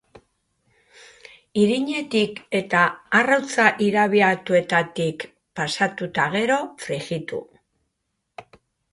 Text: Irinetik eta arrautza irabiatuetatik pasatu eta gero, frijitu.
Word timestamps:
Irinetik 1.63 2.39
eta 2.59 2.79
arrautza 3.19 3.65
irabiatuetatik 3.87 5.25
pasatu 5.59 6.07
eta 6.13 6.25
gero, 6.37 6.57
frijitu. 6.85 7.43